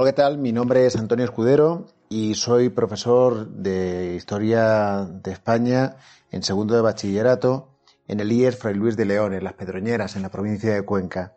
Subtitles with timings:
[0.00, 0.38] Hola, ¿qué tal?
[0.38, 5.96] Mi nombre es Antonio Escudero y soy profesor de Historia de España
[6.30, 7.70] en segundo de bachillerato
[8.06, 11.34] en el IES Fray Luis de León, en Las Pedroñeras, en la provincia de Cuenca.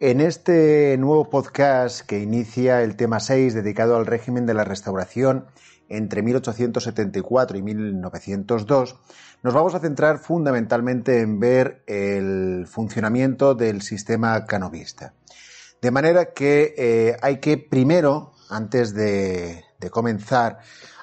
[0.00, 5.44] En este nuevo podcast que inicia el tema 6 dedicado al régimen de la restauración
[5.90, 8.96] entre 1874 y 1902,
[9.42, 15.12] nos vamos a centrar fundamentalmente en ver el funcionamiento del sistema canovista.
[15.80, 20.58] De manera que eh, hay que primero, antes de, de comenzar,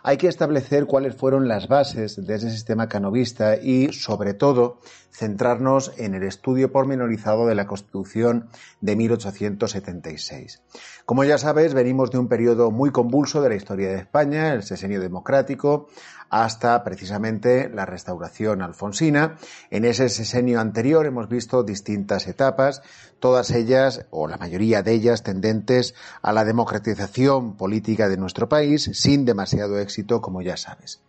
[0.07, 4.79] hay que establecer cuáles fueron las bases de ese sistema canovista y, sobre todo,
[5.11, 8.49] centrarnos en el estudio pormenorizado de la Constitución
[8.81, 10.61] de 1876.
[11.05, 14.61] Como ya sabes, venimos de un periodo muy convulso de la historia de España, el
[14.61, 15.87] sesenio democrático,
[16.29, 19.37] hasta precisamente la restauración alfonsina.
[19.69, 22.81] En ese sesenio anterior hemos visto distintas etapas,
[23.19, 28.89] todas ellas, o la mayoría de ellas, tendentes a la democratización política de nuestro país,
[28.93, 31.01] sin demasiado éxito, como ya sabes.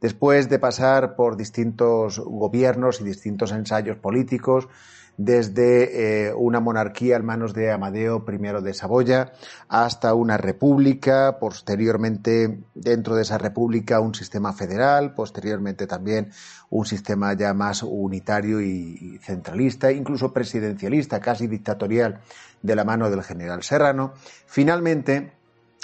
[0.00, 4.68] Después de pasar por distintos gobiernos y distintos ensayos políticos,
[5.16, 9.32] desde eh, una monarquía en manos de Amadeo I de Saboya
[9.68, 16.30] hasta una república, posteriormente dentro de esa república un sistema federal, posteriormente también
[16.70, 22.20] un sistema ya más unitario y centralista, incluso presidencialista, casi dictatorial
[22.62, 24.14] de la mano del general Serrano.
[24.46, 25.32] Finalmente,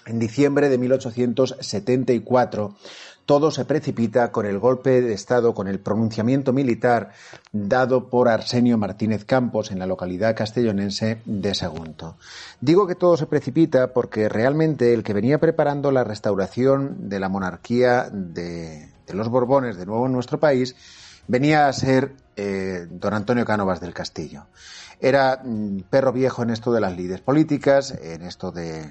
[0.06, 2.74] en diciembre de 1874,
[3.28, 7.12] todo se precipita con el golpe de Estado, con el pronunciamiento militar
[7.52, 12.16] dado por Arsenio Martínez Campos en la localidad castellonense de Sagunto.
[12.62, 17.28] Digo que todo se precipita porque realmente el que venía preparando la restauración de la
[17.28, 20.74] monarquía de, los Borbones de nuevo en nuestro país
[21.26, 24.46] venía a ser eh, don Antonio Cánovas del Castillo.
[25.00, 28.90] Era mm, perro viejo en esto de las lides políticas, en esto de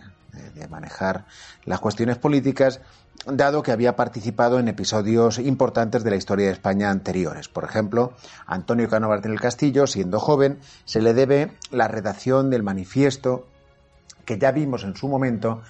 [0.69, 1.25] manejar
[1.65, 2.81] las cuestiones políticas
[3.25, 7.49] dado que había participado en episodios importantes de la historia de España anteriores.
[7.49, 8.13] Por ejemplo,
[8.45, 13.47] Antonio Cánovas del Castillo, siendo joven, se le debe la redacción del manifiesto
[14.25, 15.61] que ya vimos en su momento,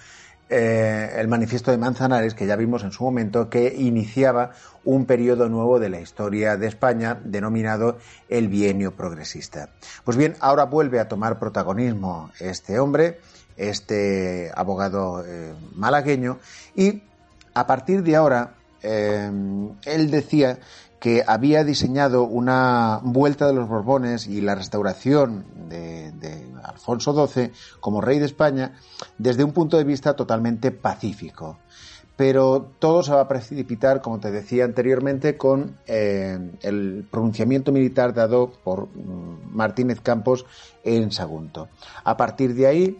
[0.50, 4.50] eh, el manifiesto de Manzanares, que ya vimos en su momento, que iniciaba
[4.84, 7.98] un periodo nuevo de la historia de España denominado
[8.28, 9.70] el bienio progresista.
[10.04, 13.20] Pues bien, ahora vuelve a tomar protagonismo este hombre,
[13.58, 16.38] este abogado eh, malagueño,
[16.74, 17.02] y
[17.54, 19.30] a partir de ahora, eh,
[19.84, 20.58] él decía
[21.00, 26.08] que había diseñado una vuelta de los Borbones y la restauración de,
[26.62, 28.72] Alfonso XII como rey de España
[29.16, 31.58] desde un punto de vista totalmente pacífico.
[32.16, 38.12] Pero todo se va a precipitar, como te decía anteriormente, con eh, el pronunciamiento militar
[38.12, 40.44] dado por mm, Martínez Campos
[40.82, 41.68] en Sagunto.
[42.02, 42.98] A partir de ahí,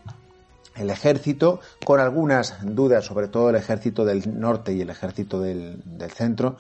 [0.79, 5.83] el ejército, con algunas dudas, sobre todo el ejército del norte y el ejército del,
[6.15, 6.57] centro,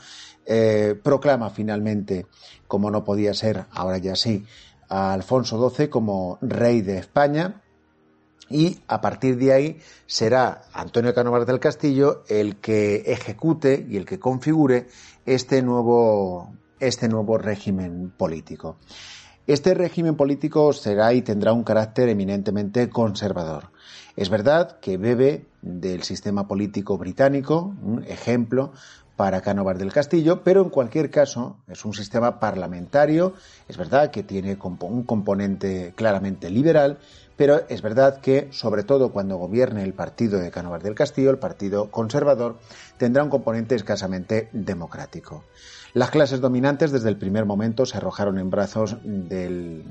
[0.47, 2.27] eh, proclama finalmente,
[2.67, 4.45] como no podía ser, ahora ya sí,
[4.89, 7.63] a Alfonso XII como rey de España,
[8.51, 14.07] y a partir de ahí será Antonio Cánovas del Castillo el que ejecute y el
[14.07, 14.89] que configure
[15.27, 18.79] este nuevo, este nuevo régimen político.
[19.49, 23.71] Este régimen político será y tendrá un carácter eminentemente conservador.
[24.15, 28.75] Es verdad que bebe del sistema político británico, un ejemplo
[29.17, 33.33] para Cánovas del Castillo, pero en cualquier caso es un sistema parlamentario,
[33.69, 36.99] es verdad que tiene un componente claramente liberal,
[37.39, 41.39] pero es verdad que, sobre todo cuando gobierne el partido de Cánovas del Castillo, el
[41.39, 42.59] partido conservador,
[42.99, 45.45] tendrá un componente escasamente democrático.
[45.95, 49.85] Las clases dominantes desde el primer momento se arrojaron en brazos del,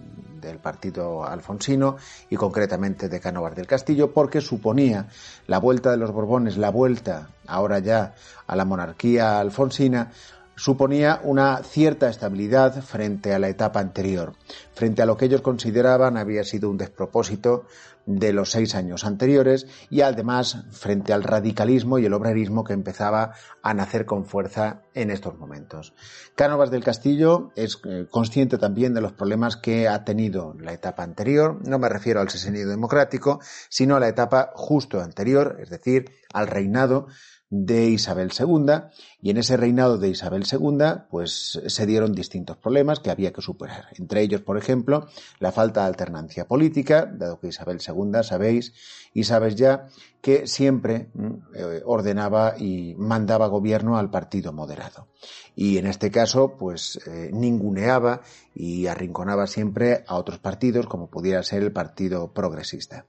[0.62, 1.98] partido alfonsino
[2.30, 5.08] y concretamente de Cánovas del Castillo porque suponía
[5.48, 8.14] la vuelta de los Borbones, la vuelta ahora ya
[8.46, 10.12] a la monarquía alfonsina,
[10.58, 14.34] suponía una cierta estabilidad frente a la etapa anterior,
[14.74, 17.66] frente a lo que ellos consideraban había sido un despropósito
[18.08, 23.34] de los seis años anteriores y además frente al radicalismo y el obrerismo que empezaba
[23.62, 25.94] a nacer con fuerza en estos momentos.
[26.34, 31.04] Cánovas del Castillo es eh, consciente también de los problemas que ha tenido la etapa
[31.04, 36.06] anterior, no me refiero al sesenido democrático, sino a la etapa justo anterior, es decir,
[36.34, 37.08] al reinado
[37.50, 38.74] de Isabel II
[39.22, 43.42] y en ese reinado de Isabel II pues se dieron distintos problemas que había que
[43.42, 43.86] superar.
[43.98, 45.08] Entre ellos, por ejemplo,
[45.40, 48.74] la falta de alternancia política, dado que Isabel II, sabéis,
[49.14, 49.88] y sabes ya
[50.22, 55.08] que siempre mm, eh, ordenaba y mandaba gobierno al partido moderado.
[55.56, 58.22] Y en este caso, pues eh, ninguneaba
[58.54, 63.06] y arrinconaba siempre a otros partidos como pudiera ser el Partido Progresista.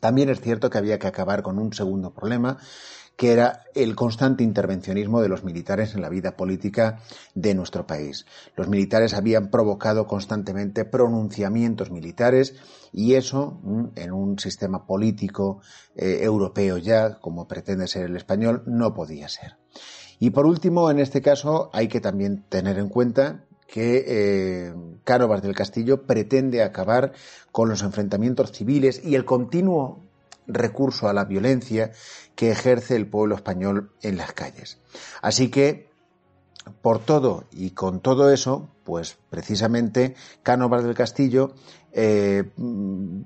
[0.00, 2.56] También es cierto que había que acabar con un segundo problema,
[3.16, 7.00] que era el constante intervencionismo de los militares en la vida política
[7.34, 8.24] de nuestro país.
[8.56, 12.54] Los militares habían provocado constantemente pronunciamientos militares
[12.92, 15.60] y eso, mm, en un sistema político
[15.96, 19.56] eh, europeo ya, como pretende ser el español, no podía ser.
[20.18, 24.74] Y por último, en este caso, hay que también tener en cuenta que eh,
[25.04, 27.12] Cánovas del Castillo pretende acabar
[27.52, 30.09] con los enfrentamientos civiles y el continuo
[30.46, 31.92] recurso a la violencia
[32.34, 34.78] que ejerce el pueblo español en las calles.
[35.22, 35.90] Así que,
[36.82, 41.54] por todo y con todo eso, pues precisamente Cánovas del Castillo
[41.92, 42.50] eh,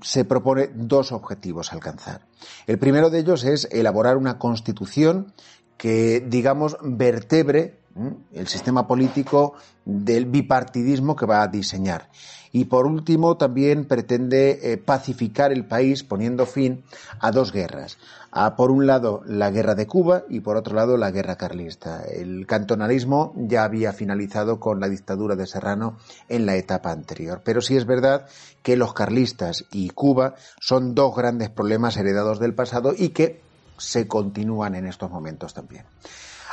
[0.02, 2.26] se propone dos objetivos a alcanzar.
[2.66, 5.32] El primero de ellos es elaborar una constitución
[5.76, 7.83] que, digamos, vertebre
[8.32, 9.54] el sistema político
[9.84, 12.08] del bipartidismo que va a diseñar.
[12.50, 16.84] Y por último, también pretende eh, pacificar el país poniendo fin
[17.18, 17.98] a dos guerras.
[18.30, 22.04] A, por un lado, la guerra de Cuba y por otro lado, la guerra carlista.
[22.04, 25.98] El cantonalismo ya había finalizado con la dictadura de Serrano
[26.28, 27.42] en la etapa anterior.
[27.44, 28.26] Pero sí es verdad
[28.62, 33.40] que los carlistas y Cuba son dos grandes problemas heredados del pasado y que
[33.78, 35.84] se continúan en estos momentos también.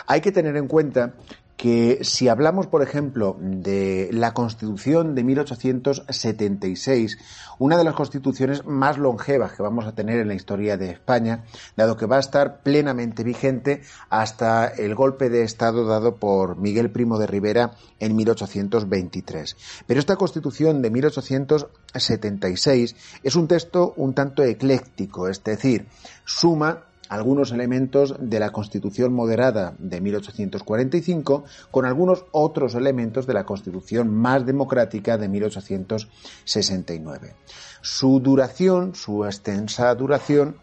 [0.07, 1.13] Hay que tener en cuenta
[1.61, 7.19] que si hablamos, por ejemplo, de la Constitución de 1876,
[7.59, 11.43] una de las constituciones más longevas que vamos a tener en la historia de España,
[11.77, 16.89] dado que va a estar plenamente vigente hasta el golpe de Estado dado por Miguel
[16.89, 19.55] Primo de Rivera en 1823.
[19.85, 25.85] Pero esta Constitución de 1876 es un texto un tanto ecléctico, es decir,
[26.25, 33.43] suma algunos elementos de la Constitución moderada de 1845 con algunos otros elementos de la
[33.43, 37.35] Constitución más democrática de 1869.
[37.81, 40.55] Su duración, su extensa duración,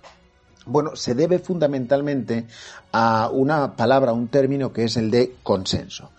[0.64, 2.46] bueno, se debe fundamentalmente
[2.92, 6.12] a una palabra, un término que es el de consenso.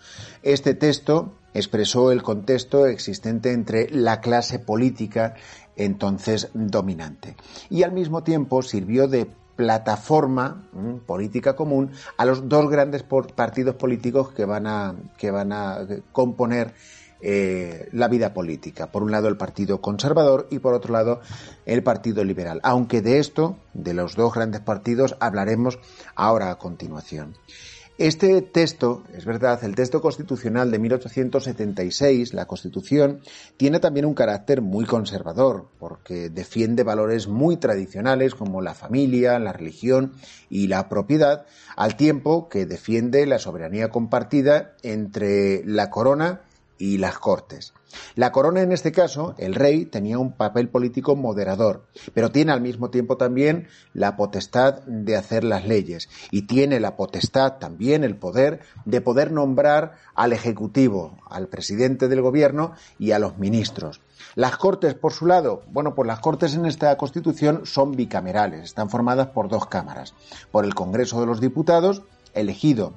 [0.44, 5.34] Este texto expresó el contexto existente entre la clase política
[5.74, 7.34] entonces dominante
[7.68, 9.26] y al mismo tiempo sirvió de
[9.60, 10.62] plataforma
[11.04, 16.72] política común a los dos grandes partidos políticos que van a, que van a componer
[17.20, 18.90] eh, la vida política.
[18.90, 21.20] Por un lado el Partido Conservador y por otro lado
[21.66, 22.60] el Partido Liberal.
[22.62, 25.78] Aunque de esto, de los dos grandes partidos, hablaremos
[26.14, 27.34] ahora a continuación.
[28.00, 33.20] Este texto, es verdad, el texto constitucional de 1876, la Constitución,
[33.58, 39.52] tiene también un carácter muy conservador, porque defiende valores muy tradicionales como la familia, la
[39.52, 40.14] religión
[40.48, 41.44] y la propiedad,
[41.76, 46.40] al tiempo que defiende la soberanía compartida entre la corona
[46.80, 47.74] y las Cortes.
[48.14, 52.60] La corona en este caso, el rey, tenía un papel político moderador, pero tiene al
[52.60, 58.16] mismo tiempo también la potestad de hacer las leyes y tiene la potestad también, el
[58.16, 64.00] poder, de poder nombrar al Ejecutivo, al presidente del gobierno y a los ministros.
[64.34, 68.88] Las Cortes, por su lado, bueno, pues las Cortes en esta Constitución son bicamerales, están
[68.88, 70.14] formadas por dos cámaras,
[70.50, 72.94] por el Congreso de los Diputados, elegido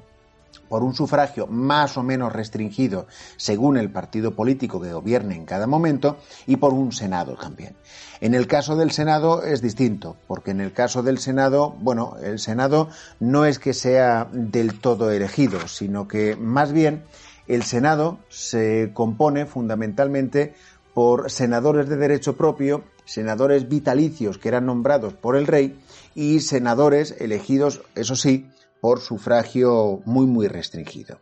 [0.70, 5.68] por un sufragio más o menos restringido según el partido político que gobierne en cada
[5.68, 7.76] momento y por un Senado también.
[8.22, 12.40] En el caso del Senado es distinto, porque en el caso del Senado, bueno, el
[12.40, 12.90] Senado
[13.20, 17.04] no es que sea del todo elegido, sino que más bien
[17.48, 20.54] el Senado se compone fundamentalmente
[20.94, 25.78] por senadores de derecho propio, senadores vitalicios que eran nombrados por el rey
[26.16, 28.50] y senadores elegidos, eso sí,
[28.84, 31.22] por sufragio muy, muy restringido.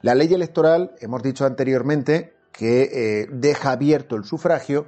[0.00, 4.86] La ley electoral, hemos dicho anteriormente, que eh, deja abierto el sufragio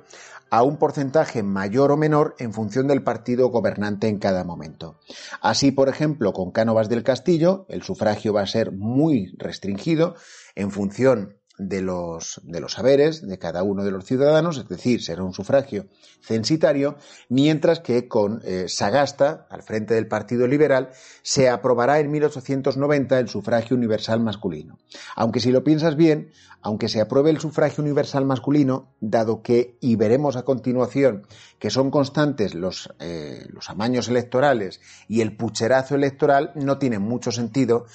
[0.48, 4.98] a un porcentaje mayor o menor en función del partido gobernante en cada momento.
[5.42, 10.14] Así, por ejemplo, con Cánovas del Castillo, el sufragio va a ser muy restringido
[10.54, 15.02] en función de los, de los saberes de cada uno de los ciudadanos, es decir,
[15.02, 15.86] será un sufragio
[16.20, 16.96] censitario,
[17.28, 20.90] mientras que con eh, Sagasta, al frente del Partido Liberal,
[21.22, 24.78] se aprobará en 1890 el sufragio universal masculino.
[25.14, 26.30] Aunque si lo piensas bien,
[26.62, 31.26] aunque se apruebe el sufragio universal masculino, dado que, y veremos a continuación,
[31.58, 37.30] que son constantes los, eh, los amaños electorales y el pucherazo electoral, no tiene mucho
[37.30, 37.86] sentido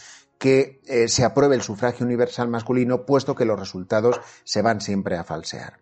[0.41, 5.15] que eh, se apruebe el sufragio universal masculino, puesto que los resultados se van siempre
[5.15, 5.77] a falsear.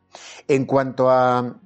[0.50, 1.62] En cuanto a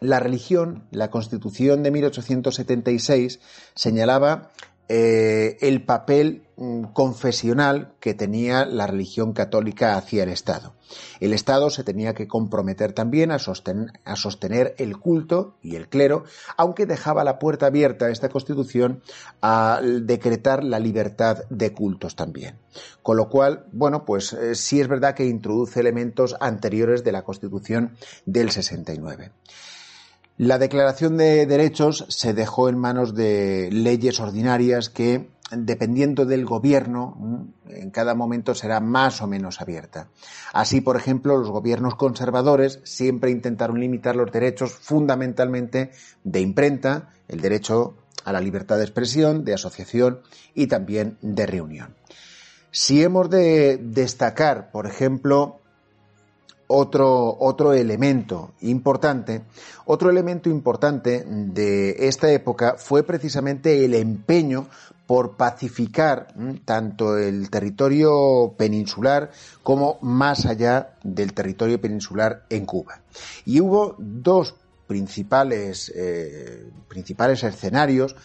[0.00, 3.38] la religión, la Constitución de 1876
[3.76, 4.50] señalaba
[4.88, 10.74] eh, el papel mm, confesional que tenía la religión católica hacia el Estado.
[11.20, 16.24] El Estado se tenía que comprometer también a sostener, el culto y el clero,
[16.56, 19.02] aunque dejaba la puerta abierta a esta constitución
[19.42, 22.58] a decretar la libertad de cultos también.
[23.02, 27.22] Con lo cual, bueno, pues eh, sí es verdad que introduce elementos anteriores de la
[27.22, 29.32] constitución del 69.
[30.38, 37.48] La Declaración de Derechos se dejó en manos de leyes ordinarias que, dependiendo del gobierno,
[37.66, 40.10] en cada momento será más o menos abierta.
[40.52, 45.90] Así, por ejemplo, los gobiernos conservadores siempre intentaron limitar los derechos fundamentalmente
[46.22, 50.20] de imprenta, el derecho a la libertad de expresión, de asociación
[50.54, 51.96] y también de reunión.
[52.70, 55.62] Si hemos de destacar, por ejemplo,
[56.68, 59.42] otro, otro elemento importante,
[59.86, 64.68] otro elemento importante de esta época fue precisamente el empeño
[65.06, 66.28] por pacificar
[66.66, 69.30] tanto el territorio peninsular
[69.62, 73.00] como más allá del territorio peninsular en Cuba.
[73.46, 74.54] Y hubo dos
[74.86, 78.16] principales, eh, principales escenarios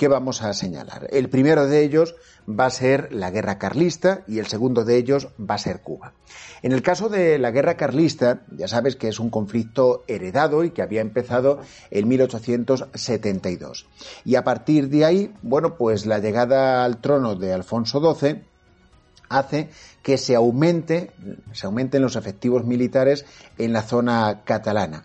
[0.00, 1.08] que vamos a señalar.
[1.10, 2.14] El primero de ellos
[2.48, 6.14] va a ser la guerra carlista y el segundo de ellos va a ser Cuba.
[6.62, 10.70] En el caso de la guerra carlista, ya sabes que es un conflicto heredado y
[10.70, 13.88] que había empezado en 1872.
[14.24, 18.40] Y a partir de ahí, bueno, pues la llegada al trono de Alfonso XII
[19.28, 19.68] hace
[20.02, 21.10] que se aumente,
[21.52, 23.26] se aumenten los efectivos militares
[23.58, 25.04] en la zona catalana.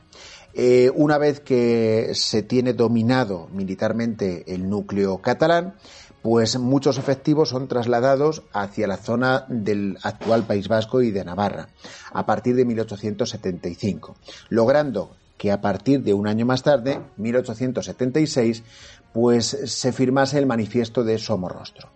[0.57, 5.75] Eh, una vez que se tiene dominado militarmente el núcleo catalán,
[6.21, 11.67] pues muchos efectivos son trasladados hacia la zona del actual País Vasco y de Navarra,
[12.13, 14.15] a partir de 1875,
[14.47, 18.63] logrando que a partir de un año más tarde, 1876,
[19.11, 21.89] pues se firmase el manifiesto de Somorrostro.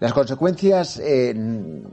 [0.00, 1.34] Las consecuencias eh,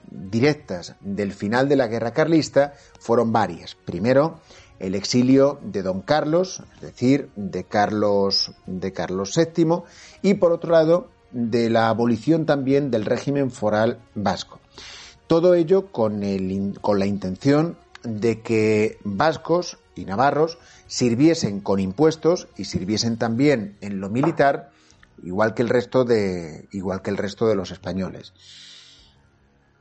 [0.09, 3.75] directas del final de la guerra carlista fueron varias.
[3.75, 4.39] Primero,
[4.79, 9.84] el exilio de don Carlos, es decir, de Carlos, de Carlos VII,
[10.22, 14.60] y por otro lado, de la abolición también del régimen foral vasco.
[15.27, 16.22] Todo ello con,
[16.81, 20.57] con la intención de que vascos y navarros
[20.88, 24.72] sirviesen con impuestos y sirviesen también en lo militar,
[25.24, 28.34] igual que el resto de, igual que el resto de los españoles.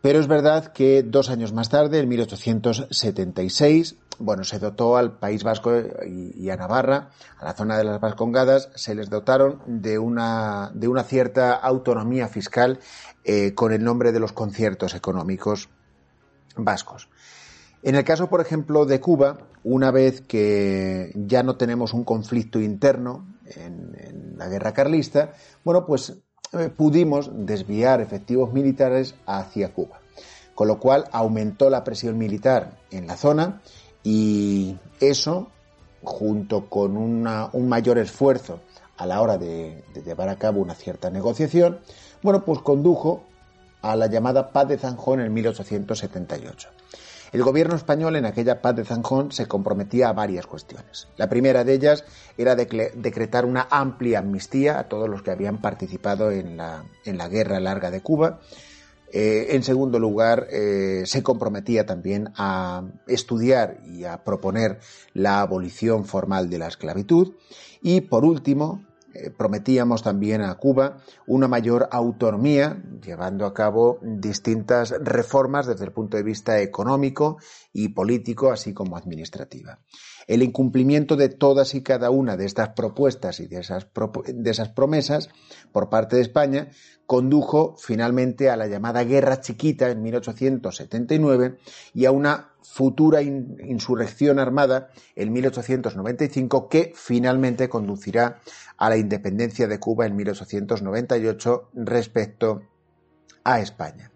[0.06, 5.42] Pero es verdad que dos años más tarde, en 1876, bueno, se dotó al País
[5.42, 5.72] Vasco
[6.06, 10.86] y, a Navarra, a la zona de las Vascongadas, se les dotaron de una, de
[10.86, 12.78] una cierta autonomía fiscal
[13.24, 15.70] eh, con el nombre de los conciertos económicos
[16.56, 17.08] vascos.
[17.82, 22.60] En el caso, por ejemplo, de Cuba, una vez que ya no tenemos un conflicto
[22.60, 25.32] interno en, la guerra carlista,
[25.64, 26.14] bueno, pues
[26.76, 30.00] pudimos desviar efectivos militares hacia Cuba,
[30.54, 33.60] con lo cual aumentó la presión militar en la zona
[34.02, 35.48] y eso,
[36.02, 38.60] junto con un mayor esfuerzo
[38.96, 41.80] a la hora de, llevar a cabo una cierta negociación,
[42.22, 43.24] bueno, pues condujo
[43.82, 46.68] a la llamada Paz de Zanjón en 1878.
[47.32, 51.08] El gobierno español en aquella paz de Zanjón se comprometía a varias cuestiones.
[51.16, 52.04] La primera de ellas
[52.38, 56.84] era decretar una amplia amnistía a todos los que habían participado en la,
[57.28, 58.40] guerra larga de Cuba
[59.12, 64.80] eh, en segundo lugar, eh, se comprometía también a estudiar y a proponer
[65.14, 67.34] la abolición formal de la esclavitud.
[67.80, 68.84] Y por último,
[69.36, 76.16] prometíamos también a Cuba una mayor autonomía, llevando a cabo distintas reformas desde el punto
[76.16, 77.38] de vista económico
[77.72, 79.80] y político, así como administrativa.
[80.26, 83.86] El incumplimiento de todas y cada una de estas propuestas y de esas,
[84.26, 85.28] de esas promesas
[85.72, 86.70] por parte de España
[87.06, 91.58] condujo finalmente a la llamada Guerra Chiquita en 1879
[91.94, 98.40] y a una futura insurrección armada en 1895 que finalmente conducirá
[98.76, 102.62] a la independencia de Cuba en 1898 respecto
[103.44, 104.10] a España.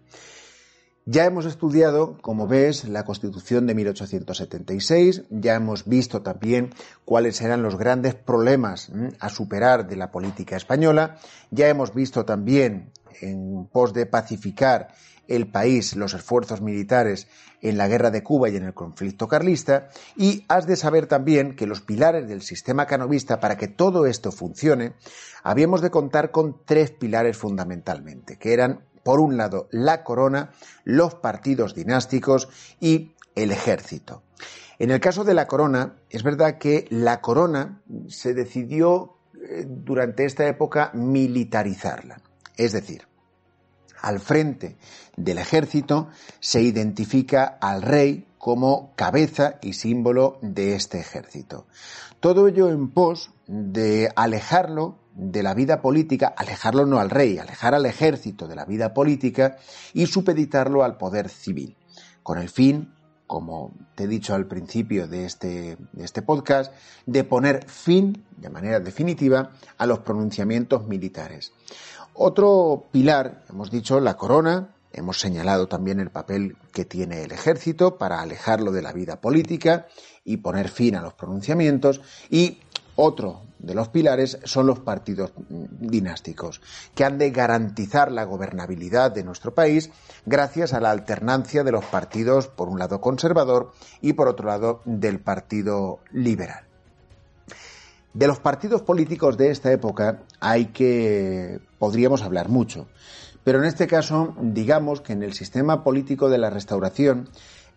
[1.05, 6.69] Ya hemos estudiado, como ves, la Constitución de 1876, ya hemos visto también
[7.05, 11.17] cuáles eran los grandes problemas a superar de la política española,
[11.49, 14.89] ya hemos visto también, en pos de pacificar
[15.35, 17.27] el país, los esfuerzos militares
[17.61, 21.55] en la guerra de Cuba y en el conflicto carlista, y has de saber también
[21.55, 24.93] que los pilares del sistema canovista para que todo esto funcione,
[25.43, 30.51] habíamos de contar con tres pilares fundamentalmente, que eran por un lado, la corona,
[30.83, 34.23] los partidos dinásticos y el ejército.
[34.79, 40.25] En el caso de la corona, es verdad que la corona se decidió eh, durante
[40.25, 42.21] esta época militarizarla.
[42.57, 43.07] Es decir,
[44.01, 44.77] al frente
[45.15, 51.67] del ejército se identifica al rey como cabeza y símbolo de este ejército.
[52.19, 57.75] Todo ello en pos de alejarlo de la vida política, alejarlo no al rey, alejar
[57.75, 59.57] al ejército de la vida política
[59.93, 61.77] y supeditarlo al poder civil,
[62.23, 62.93] con el fin,
[63.27, 66.73] como te he dicho al principio de este, de este podcast,
[67.05, 71.53] de poner fin, de manera definitiva, a los pronunciamientos militares.
[72.23, 77.97] Otro pilar, hemos dicho, la corona, hemos señalado también el papel que tiene el ejército
[77.97, 79.87] para alejarlo de la vida política
[80.23, 81.99] y poner fin a los pronunciamientos
[82.29, 82.59] y
[82.95, 86.61] otro de los pilares son los partidos dinásticos,
[86.93, 89.89] que han de garantizar la gobernabilidad de nuestro país
[90.23, 94.81] gracias a la alternancia de los partidos, por un lado conservador y por otro lado
[94.85, 96.70] del partido liberal.
[98.13, 102.87] De los partidos políticos de esta época hay que podríamos hablar mucho,
[103.43, 107.29] pero en este caso digamos que en el sistema político de la restauración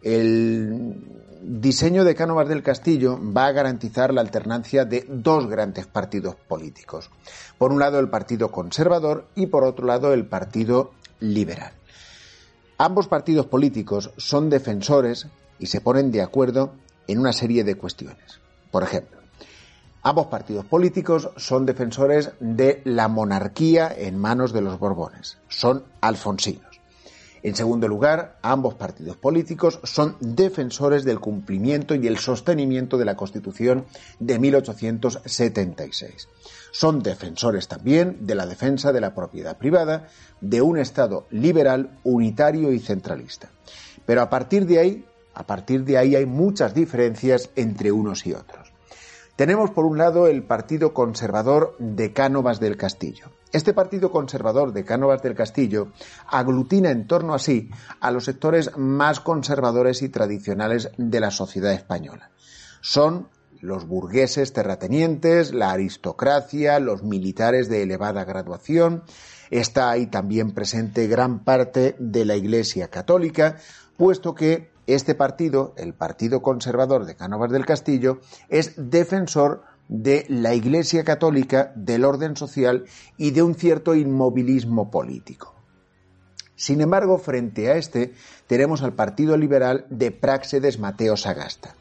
[0.02, 0.96] el
[1.40, 7.10] diseño de Cánovas del Castillo va a garantizar la alternancia de dos grandes partidos políticos.
[7.56, 11.72] Por un lado el Partido Conservador y por otro lado el Partido Liberal.
[12.76, 16.74] Ambos partidos políticos son defensores y se ponen de acuerdo
[17.06, 18.40] en una serie de cuestiones.
[18.70, 19.23] Por ejemplo,
[20.06, 25.38] Ambos partidos políticos son defensores de la monarquía en manos de los Borbones.
[25.48, 26.78] Son alfonsinos.
[27.42, 33.16] En segundo lugar, ambos partidos políticos son defensores del cumplimiento y el sostenimiento de la
[33.16, 33.86] Constitución
[34.18, 36.28] de 1876.
[36.70, 40.08] Son defensores también de la defensa de la propiedad privada,
[40.42, 43.48] de un Estado liberal, unitario y centralista.
[44.04, 48.34] Pero a partir de ahí, a partir de ahí hay muchas diferencias entre unos y
[48.34, 48.73] otros.
[49.36, 53.32] Tenemos por un lado el Partido Conservador de Cánovas del Castillo.
[53.50, 55.88] Este Partido Conservador de Cánovas del Castillo
[56.28, 57.68] aglutina en torno a sí
[58.00, 62.30] a los sectores más conservadores y tradicionales de la sociedad española.
[62.80, 63.28] Son
[63.60, 69.02] los burgueses terratenientes, la aristocracia, los militares de elevada graduación.
[69.50, 73.56] Está ahí también presente gran parte de la Iglesia Católica,
[73.96, 80.54] puesto que este partido, el Partido Conservador de Cánovas del Castillo, es defensor de la
[80.54, 82.84] Iglesia Católica, del orden social
[83.16, 85.54] y de un cierto inmovilismo político.
[86.56, 88.14] Sin embargo, frente a este,
[88.46, 91.74] tenemos al Partido Liberal de Práxedes Mateo Sagasta.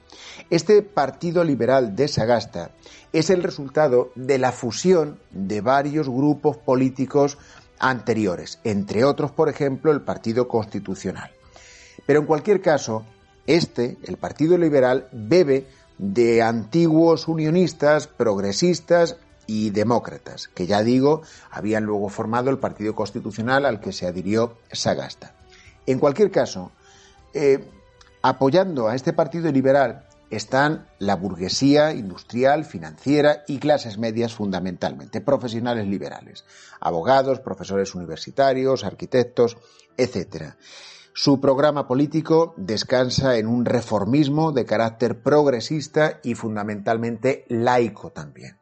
[0.49, 2.71] Este Partido Liberal de Sagasta
[3.11, 7.37] es el resultado de la fusión de varios grupos políticos
[7.79, 11.31] anteriores, entre otros, por ejemplo, el Partido Constitucional.
[12.05, 13.05] Pero en cualquier caso,
[13.47, 21.83] este, el Partido Liberal, bebe de antiguos unionistas, progresistas y demócratas, que ya digo, habían
[21.83, 25.35] luego formado el Partido Constitucional al que se adhirió Sagasta.
[25.85, 26.71] En cualquier caso,
[27.33, 27.69] eh,
[28.21, 35.87] apoyando a este Partido Liberal están la burguesía industrial, financiera y clases medias fundamentalmente, profesionales
[35.87, 36.45] liberales,
[36.79, 39.57] abogados, profesores universitarios, arquitectos,
[39.97, 40.55] etc.
[41.15, 48.59] Su programa político descansa en un reformismo de carácter progresista y fundamentalmente laico también.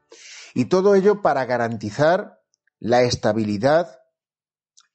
[0.54, 2.42] Y todo ello para garantizar
[2.80, 4.02] la estabilidad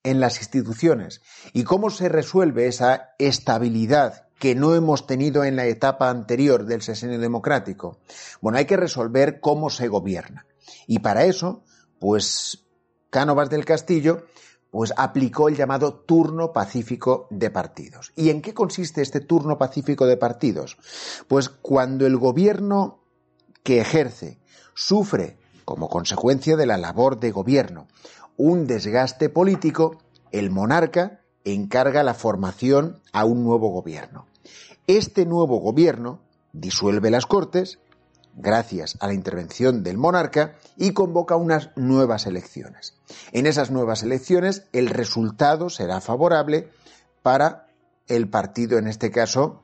[0.03, 1.23] en las instituciones.
[1.55, 6.83] ¿Y cómo se resuelve esa estabilidad que no hemos tenido en la etapa anterior del
[6.83, 8.01] sesenio democrático?
[8.43, 10.47] Bueno, hay que resolver cómo se gobierna.
[10.87, 11.65] Y para eso,
[11.99, 12.67] pues
[13.09, 14.27] Cánovas del Castillo
[14.77, 18.13] pues aplicó el llamado turno pacífico de partidos.
[18.15, 20.77] ¿Y en qué consiste este turno pacífico de partidos?
[21.29, 22.99] Pues cuando el gobierno
[23.63, 24.39] que ejerce
[24.75, 27.87] sufre, como consecuencia de la labor de gobierno,
[28.37, 29.97] un desgaste político,
[30.31, 34.27] el monarca encarga la formación a un nuevo gobierno.
[34.87, 36.21] Este nuevo gobierno
[36.53, 37.79] disuelve las Cortes,
[38.37, 42.95] gracias a la intervención del monarca y convoca unas nuevas elecciones.
[43.33, 46.69] En esas nuevas elecciones el resultado será favorable
[47.23, 47.67] para
[48.07, 49.63] el partido, en este caso,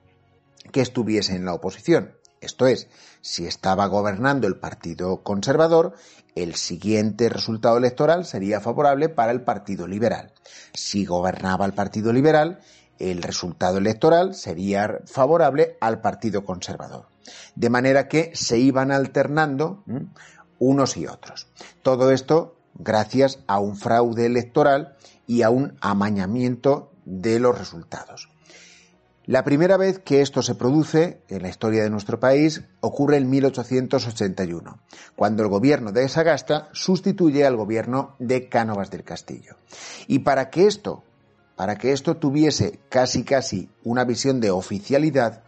[0.73, 2.15] que estuviese en la oposición.
[2.41, 2.89] Esto es,
[3.21, 5.95] si estaba gobernando el Partido Conservador,
[6.35, 10.33] el siguiente resultado electoral sería favorable para el Partido Liberal.
[10.75, 12.59] Si gobernaba el Partido Liberal,
[12.99, 17.12] el resultado electoral sería favorable al Partido Conservador.
[17.55, 19.85] De manera que se iban alternando
[20.59, 21.49] unos y otros.
[21.83, 28.29] Todo esto gracias a un fraude electoral y a un amañamiento de los resultados.
[29.25, 33.31] La primera vez que esto se produce en la historia de nuestro país ocurre en
[33.31, 34.81] 1881,
[35.15, 39.55] cuando el gobierno de Sagasta sustituye al gobierno de Cánovas del Castillo.
[40.09, 41.05] Y para que esto,
[41.55, 45.45] para que esto tuviese casi casi una visión de oficialidad,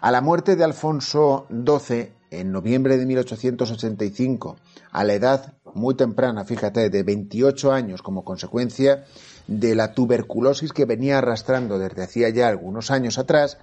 [0.00, 4.56] a la muerte de Alfonso XII en noviembre de 1885,
[4.92, 9.04] a la edad muy temprana, fíjate, de 28 años como consecuencia
[9.46, 13.58] de la tuberculosis que venía arrastrando desde hacía ya algunos años atrás,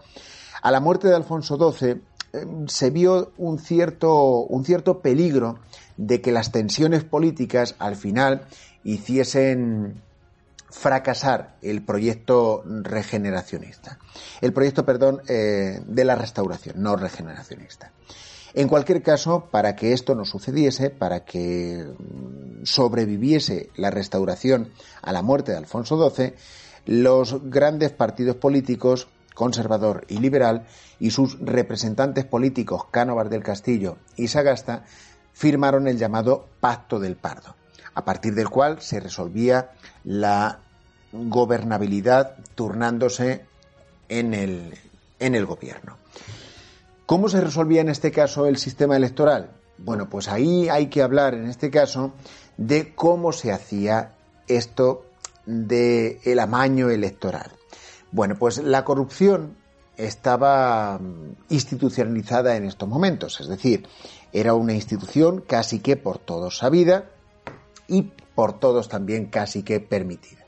[0.62, 2.02] a la muerte de Alfonso XII
[2.34, 5.60] eh, se vio un cierto, un cierto peligro
[5.96, 8.48] de que las tensiones políticas al final
[8.84, 10.02] hiciesen
[10.70, 14.00] fracasar el proyecto regeneracionista.
[14.42, 17.92] El proyecto, perdón, eh, de la restauración, no regeneracionista.
[18.54, 25.12] En cualquier caso, para que esto no sucediese, para que mm, sobreviviese la restauración a
[25.12, 26.34] la muerte de Alfonso XII,
[26.86, 30.66] los grandes partidos políticos, conservador y liberal,
[31.00, 34.86] y sus representantes políticos Cánovas del Castillo y Sagasta,
[35.34, 37.56] firmaron el llamado Pacto del Pardo,
[37.98, 39.72] a partir del cual se resolvía
[40.04, 40.60] la
[41.12, 43.44] gobernabilidad turnándose
[44.08, 44.78] en el,
[45.20, 45.98] en el gobierno.
[47.08, 49.50] ¿Cómo se resolvía en este caso el sistema electoral?
[49.80, 52.14] Bueno, pues ahí hay que hablar en este caso
[52.58, 54.12] de cómo se hacía
[54.48, 55.08] esto
[55.48, 57.52] del el amaño electoral.
[58.12, 59.56] Bueno, pues la corrupción
[59.98, 63.88] estaba mm, institucionalizada en estos momentos, es decir,
[64.32, 67.06] era una institución casi que por todos sabida
[67.88, 70.46] y por todos también casi que permitida.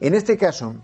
[0.00, 0.74] En este caso,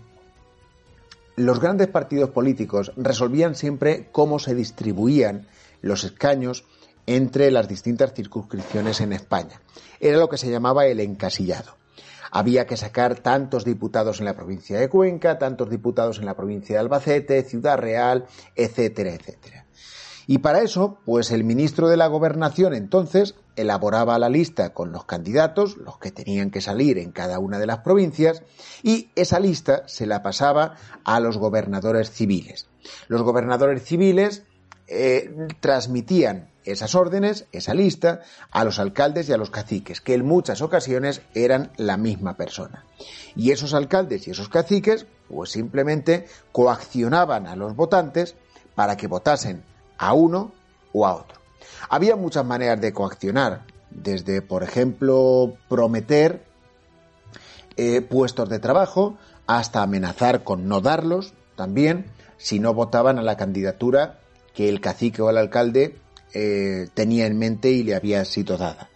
[1.35, 5.47] los grandes partidos políticos resolvían siempre cómo se distribuían
[5.81, 6.63] los escaños
[7.05, 9.61] entre las distintas circunscripciones en España.
[9.99, 11.75] Era lo que se llamaba el encasillado.
[12.31, 16.75] Había que sacar tantos diputados en la provincia de Cuenca, tantos diputados en la provincia
[16.75, 19.62] de Albacete, Ciudad Real, etcétera, etcétera.
[20.27, 25.05] Y para eso, pues el ministro de la Gobernación entonces elaboraba la lista con los
[25.05, 28.43] candidatos, los que tenían que salir en cada una de las provincias,
[28.81, 32.67] y esa lista se la pasaba a los gobernadores civiles.
[33.07, 34.43] Los gobernadores civiles
[34.87, 40.25] eh, transmitían esas órdenes, esa lista, a los alcaldes y a los caciques, que en
[40.25, 42.85] muchas ocasiones eran la misma persona.
[43.35, 48.35] Y esos alcaldes y esos caciques, pues simplemente coaccionaban a los votantes
[48.75, 49.63] para que votasen
[49.97, 50.51] a uno
[50.91, 51.39] o a otro.
[51.89, 56.43] Había muchas maneras de coaccionar, desde, por ejemplo, prometer
[57.77, 62.05] eh, puestos de trabajo, hasta amenazar con no darlos, también,
[62.37, 64.19] si no votaban a la candidatura
[64.53, 65.97] que el cacique o el alcalde
[66.33, 68.89] eh, tenía en mente y le había sido dada.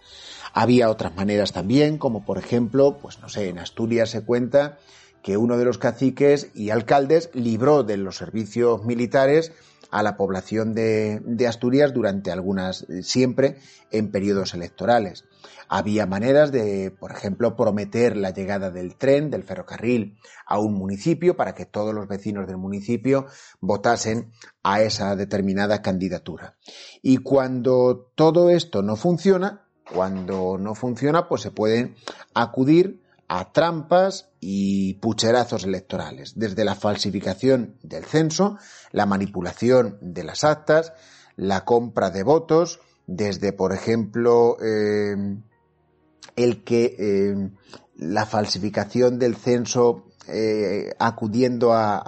[0.52, 4.78] Había otras maneras también, como por ejemplo, pues no sé, en Asturias se cuenta
[5.22, 9.52] que uno de los caciques y alcaldes libró de los servicios militares
[9.90, 13.56] a la población de, Asturias durante algunas, siempre
[13.90, 15.24] en periodos electorales.
[15.68, 21.36] Había maneras de, por ejemplo, prometer la llegada del tren, del ferrocarril, a un municipio
[21.36, 23.26] para que todos los vecinos del municipio
[23.60, 26.56] votasen a esa determinada candidatura.
[27.02, 31.96] Y cuando todo esto no funciona, cuando no funciona, pues se pueden
[32.34, 38.58] acudir a trampas y pucherazos electorales, desde la falsificación del censo,
[38.90, 40.94] la manipulación de las actas,
[41.36, 45.36] la compra de votos, desde, por ejemplo, eh,
[46.36, 47.50] el que eh,
[47.96, 52.02] la falsificación del censo eh, acudiendo a,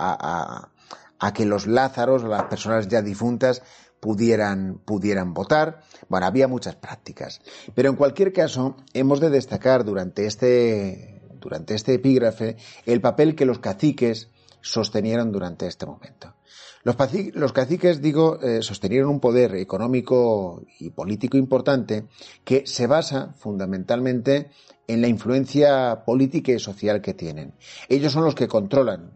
[1.19, 3.63] a, que los lázaros las personas ya difuntas
[4.01, 5.83] pudieran, pudieran votar.
[6.09, 7.41] Bueno, había muchas prácticas.
[7.75, 13.45] Pero en cualquier caso, hemos de destacar durante este, durante este epígrafe el papel que
[13.47, 14.31] los caciques
[14.63, 16.35] sostenieron durante este momento.
[16.83, 22.07] Los, caciques, digo, eh, sostenieron un poder económico y político importante
[22.43, 24.51] que se basa fundamentalmente
[24.87, 27.53] en la influencia política y social que tienen.
[27.91, 29.11] Ellos son los que controlan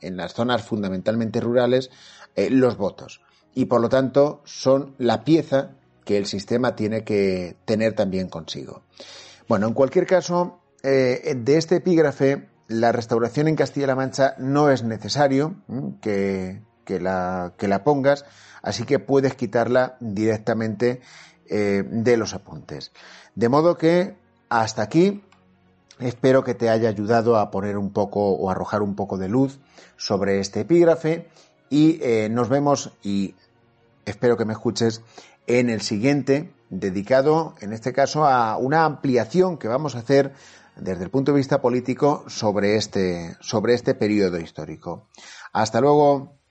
[0.00, 1.90] en las zonas fundamentalmente rurales
[2.34, 3.20] eh, los votos
[3.54, 5.70] y por lo tanto son la pieza
[6.04, 8.82] que el sistema tiene que tener también consigo.
[9.48, 14.82] Bueno, en cualquier caso, eh, de este epígrafe, la restauración en Castilla-La Mancha no es
[14.82, 15.56] necesario
[16.00, 18.24] que, la, que la pongas,
[18.62, 21.00] así que puedes quitarla directamente
[21.48, 22.92] eh, de los apuntes.
[23.34, 24.16] De modo que
[24.48, 25.22] hasta aquí
[25.98, 29.60] espero que te haya ayudado a poner un poco o arrojar un poco de luz
[29.96, 31.28] sobre este epígrafe
[31.70, 33.34] y eh, nos vemos y
[34.04, 35.02] espero que me escuches
[35.46, 40.32] en el siguiente dedicado en este caso a una ampliación que vamos a hacer
[40.76, 45.08] desde el punto de vista político sobre este, sobre este periodo histórico.
[45.52, 46.41] Hasta luego.